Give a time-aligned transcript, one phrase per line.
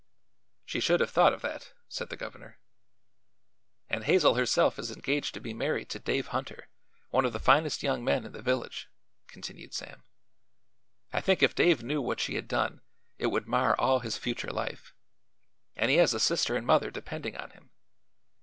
[0.65, 2.57] "She should have thought of that," said the governor.
[3.87, 6.69] "And Hazel herself is engaged to be married to Dave Hunter,
[7.11, 8.89] one of the finest young men in the village,"
[9.27, 10.01] continued Sam.
[11.13, 12.81] "I think if Dave knew what she had done
[13.19, 14.95] it would mar all his future life;
[15.75, 17.69] and he has a sister and mother depending on him.